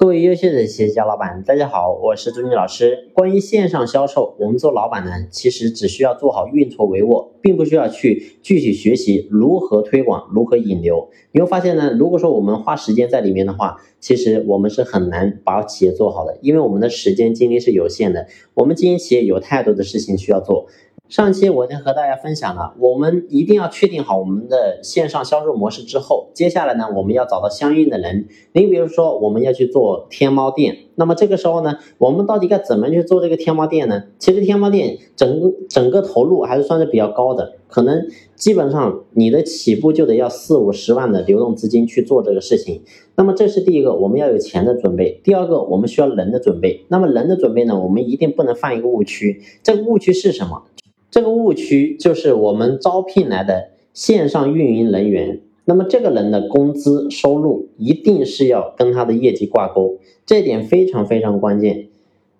[0.00, 3.08] 各位优秀的企业家老板，大家好，我是朱军老师。
[3.14, 11.08] 关于线上销售，我们做老板呢，其实只需要做好运筹帷幄，并不需要去具体学习如何推广、如何引流。
[11.32, 18.28] 你会发现呢，如果说我们花时间在里面的话，其实我们是很难把企业做好的，因为我们的时间精力是有限的。
[18.54, 20.68] 我们经营企业有太多的事情需要做。
[21.08, 28.28] 上期我已经和大家分享了，我们一定要确定好我们的线上销售模式之后，接下来呢，我们要找到相应的人。
[28.52, 34.04] 你比如说，我们要去做天猫店，那么这个时候呢，我们到底该怎么去做这个天猫店呢？
[34.18, 38.06] 其实天猫店整个整个投入还是算是比较高的，可能
[38.36, 42.82] 基本上你的起步就得要四五十万的流动资金去做这个事情。
[43.16, 46.84] 那么这是第一个，我们要有钱的准备；第二个，我们需要人的准备。
[46.88, 49.40] 那么人的准备呢，我们一定不能犯一个误区。
[49.62, 50.64] 这个误区是什么？
[51.10, 61.88] 这个误区就是我们招聘来的线上运营人员，那么这个人的工资收入一定是要跟他的业绩挂钩，这点非常非常关键，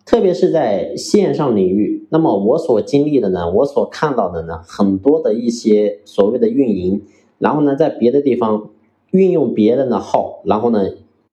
[0.05, 2.07] 特别是在线上领域。
[2.11, 7.03] 那么我所经历的呢，我所看到的呢，很多的一些所谓的运营，
[7.39, 8.71] 然后呢，在别的地方
[9.11, 10.91] 运用别人的号，然后呢。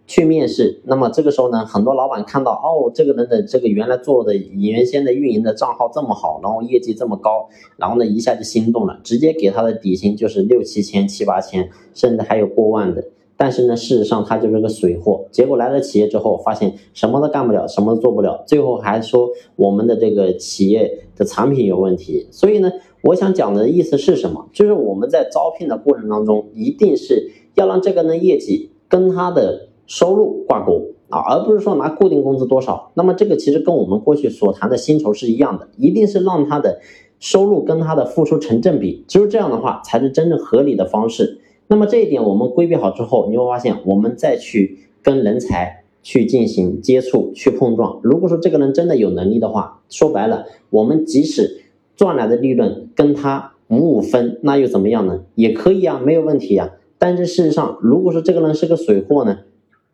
[0.08, 13.04] 去面试，那么这个时候呢，很多老板看到哦，这个人的这个原来做的原先的运营的账号这么好，然后业绩这么高，然后呢一下就心动了，直接给他的底薪就是六七千、七八千，甚至还有过万的。
[13.36, 15.26] 但是呢，事实上他就是个水货。
[15.32, 22.28] 结果来了企业之后，发现什么都干不了，什么都做不了，最后还说我们的这个企业的产品有问题。
[22.30, 24.48] 所以呢，我想讲的意思是什么？
[24.54, 29.70] 就是我们在招聘的过程当中，一定是要让这个人的业绩跟他的。
[29.88, 32.92] 收入挂钩啊，而不是说拿固定工资多少。
[32.96, 36.80] 那么这个其实跟我们过去所谈的薪酬是一样的，一定是让他的
[37.20, 41.40] 收入跟他的付出成正比，只有这样的话才是真正合理的方式。
[41.68, 48.00] 那么这一点我们规避好之后，你会发现我们再去跟人才去进行接触、去碰撞。
[48.04, 51.64] 如果说这个人真的有能力的话，说白了，我们即使
[51.96, 55.22] 赚来的利润跟他五五分，那又怎么样呢？
[55.34, 56.72] 也可以啊，没有问题啊。
[57.00, 59.40] 但是事实上，如果说这个人是个水货呢？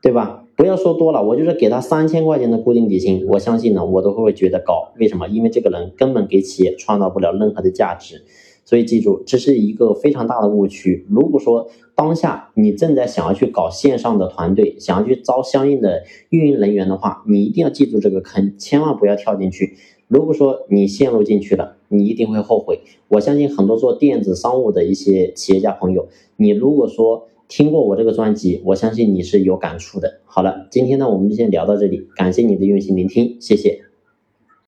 [0.01, 0.44] 对吧？
[0.56, 4.91] 不要说多了，我就是给他三千块钱的固定底薪，我相信呢，我都会觉得高。
[5.00, 5.28] 为什么？
[5.28, 8.23] 因为这个人根本给企业创造不了任何的价值。
[8.66, 11.06] 所以记住，这是一个非常大的误区。
[11.09, 19.78] 如果说当下你正在想要去搞线上的团队，想要去招相应的运营人员的话，你一定要记住这个坑，千万不要跳进去。
[20.07, 22.81] 如果说你陷入进去了，你一定会后悔。
[23.07, 26.07] 我相信很多做电子商务的一些企业家朋友，
[26.38, 27.28] 你如果说。
[27.51, 30.22] 听过我这个专辑，我相信你是有感触的。
[30.23, 33.91] 好了，今天呢，我们就先聊到这里，感谢你的用心聆听，谢谢。